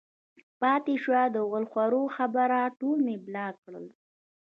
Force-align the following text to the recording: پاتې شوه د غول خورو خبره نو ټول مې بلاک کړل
پاتې 0.59 0.95
شوه 1.03 1.21
د 1.35 1.37
غول 1.47 1.65
خورو 1.71 2.01
خبره 2.15 2.59
نو 2.69 2.73
ټول 2.79 2.97
مې 3.05 3.15
بلاک 3.25 3.55
کړل 3.63 3.85